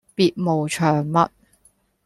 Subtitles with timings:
[0.15, 1.29] 別無長物